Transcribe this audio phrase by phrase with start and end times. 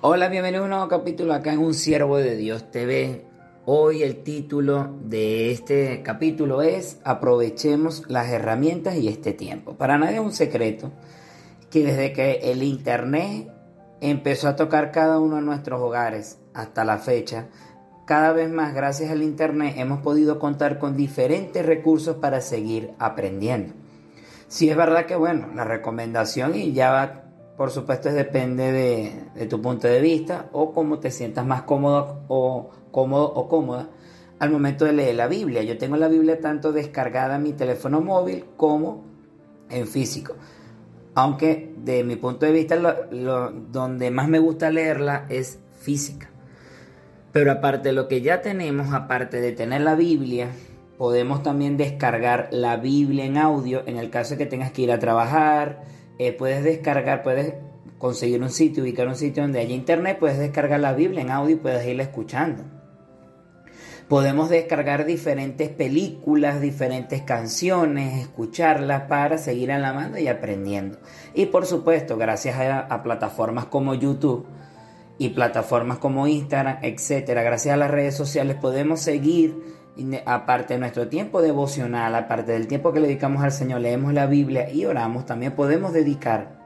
[0.00, 3.24] Hola, bienvenido a un nuevo capítulo acá en Un Siervo de Dios TV.
[3.64, 9.76] Hoy el título de este capítulo es Aprovechemos las herramientas y este tiempo.
[9.76, 10.92] Para nadie es un secreto
[11.70, 13.50] que desde que el Internet
[14.00, 17.48] empezó a tocar cada uno de nuestros hogares hasta la fecha,
[18.06, 23.72] cada vez más gracias al Internet hemos podido contar con diferentes recursos para seguir aprendiendo.
[24.48, 27.23] Si es verdad que, bueno, la recomendación y ya va
[27.56, 32.70] por supuesto, depende de, tu punto de vista o cómo te sientas más cómodo o
[32.90, 33.88] cómodo o cómoda
[34.40, 35.62] al momento de leer la Biblia.
[35.62, 39.04] Yo tengo la Biblia tanto descargada en mi teléfono móvil como
[39.70, 40.34] en físico.
[41.14, 46.30] Aunque de mi punto de vista lo, donde más me gusta leerla es física.
[47.30, 50.48] Pero aparte de lo que ya tenemos, aparte de tener la Biblia,
[50.98, 54.92] podemos también descargar la Biblia en audio en el caso de que tengas que ir
[54.92, 55.82] a trabajar,
[56.18, 57.54] eh, puedes descargar, puedes
[57.98, 61.56] conseguir un sitio, ubicar un sitio donde haya internet, puedes descargar la Biblia en audio
[61.56, 62.64] y puedes irla escuchando.
[64.08, 70.98] Podemos descargar diferentes películas, diferentes canciones, escucharlas para seguir alabando y aprendiendo.
[71.32, 74.46] Y por supuesto, gracias a, plataformas como YouTube
[75.16, 79.83] y plataformas como Instagram, etcétera, gracias a las redes sociales podemos seguir
[80.26, 84.26] aparte de nuestro tiempo devocional, aparte del tiempo que le dedicamos al Señor, leemos la
[84.26, 86.62] Biblia y oramos, también podemos dedicar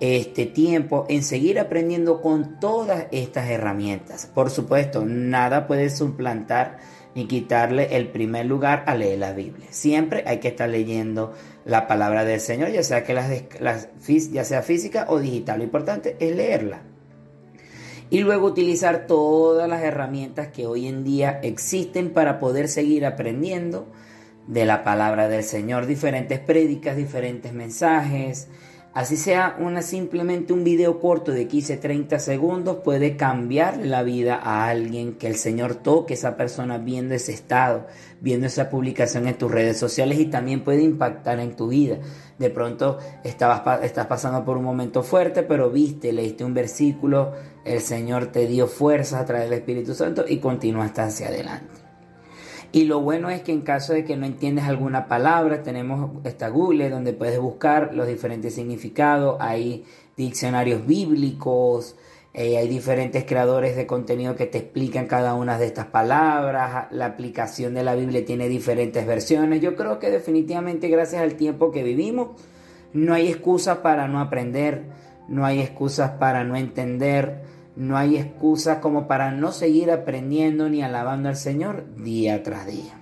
[0.00, 4.26] este tiempo en seguir aprendiendo con todas estas herramientas.
[4.26, 6.78] Por supuesto, nada puede suplantar
[7.14, 9.66] ni quitarle el primer lugar a leer la Biblia.
[9.70, 13.88] Siempre hay que estar leyendo la palabra del Señor, ya sea que las,
[14.30, 15.58] ya sea física o digital.
[15.58, 16.82] Lo importante es leerla
[18.10, 23.86] y luego utilizar todas las herramientas que hoy en día existen para poder seguir aprendiendo
[24.48, 28.48] de la palabra del Señor, diferentes prédicas, diferentes mensajes,
[28.92, 34.66] Así sea una, simplemente un video corto de 15-30 segundos puede cambiar la vida a
[34.68, 37.86] alguien, que el Señor toque a esa persona viendo ese estado,
[38.20, 41.98] viendo esa publicación en tus redes sociales y también puede impactar en tu vida.
[42.40, 47.32] De pronto estabas, estás pasando por un momento fuerte, pero viste, leíste un versículo,
[47.64, 51.89] el Señor te dio fuerza a través del Espíritu Santo y continuaste hacia adelante.
[52.72, 56.48] Y lo bueno es que en caso de que no entiendes alguna palabra, tenemos esta
[56.48, 59.84] Google donde puedes buscar los diferentes significados, hay
[60.16, 61.96] diccionarios bíblicos,
[62.32, 67.06] eh, hay diferentes creadores de contenido que te explican cada una de estas palabras, la
[67.06, 69.60] aplicación de la Biblia tiene diferentes versiones.
[69.60, 72.28] Yo creo que definitivamente gracias al tiempo que vivimos,
[72.92, 74.84] no hay excusa para no aprender,
[75.26, 80.82] no hay excusas para no entender no hay excusa como para no seguir aprendiendo ni
[80.82, 83.00] alabando al Señor día tras día.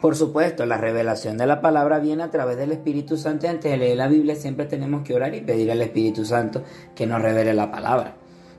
[0.00, 3.48] Por supuesto, la revelación de la palabra viene a través del Espíritu Santo.
[3.48, 6.64] Antes de leer la Biblia siempre tenemos que orar y pedir al Espíritu Santo
[6.96, 8.16] que nos revele la palabra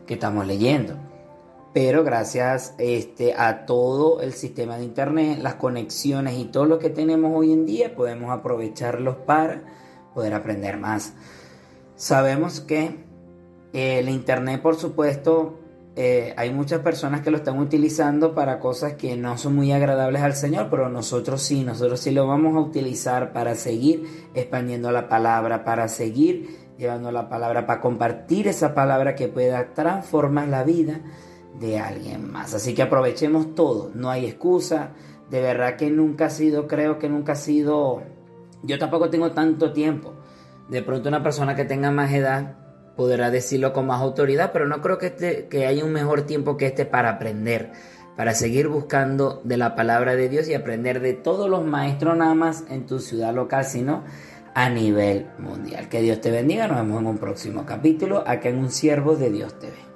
[0.07, 0.95] que estamos leyendo.
[1.73, 6.89] Pero gracias este, a todo el sistema de Internet, las conexiones y todo lo que
[6.89, 9.63] tenemos hoy en día, podemos aprovecharlos para
[10.13, 11.13] poder aprender más.
[11.95, 13.03] Sabemos que
[13.73, 15.59] el Internet, por supuesto,
[15.95, 20.23] eh, hay muchas personas que lo están utilizando para cosas que no son muy agradables
[20.23, 25.07] al Señor, pero nosotros sí, nosotros sí lo vamos a utilizar para seguir expandiendo la
[25.07, 31.01] palabra, para seguir llevando la palabra, para compartir esa palabra que pueda transformar la vida
[31.59, 32.55] de alguien más.
[32.55, 34.93] Así que aprovechemos todo, no hay excusa,
[35.29, 38.01] de verdad que nunca ha sido, creo que nunca ha sido,
[38.63, 40.13] yo tampoco tengo tanto tiempo.
[40.69, 42.62] De pronto una persona que tenga más edad
[42.95, 46.57] podrá decirlo con más autoridad, pero no creo que, este, que haya un mejor tiempo
[46.57, 47.71] que este para aprender,
[48.15, 52.35] para seguir buscando de la palabra de Dios y aprender de todos los maestros nada
[52.35, 54.03] más en tu ciudad local, sino
[54.53, 55.89] a nivel mundial.
[55.89, 59.31] Que Dios te bendiga, nos vemos en un próximo capítulo acá en Un Siervo de
[59.31, 59.92] Dios TV.